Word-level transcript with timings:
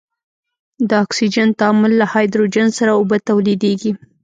د 0.89 0.89
اکسجن 1.05 1.49
تعامل 1.59 1.91
له 2.01 2.05
هایدروجن 2.13 2.67
سره 2.77 2.91
اوبه 2.99 3.17
تولیدیږي. 3.29 3.91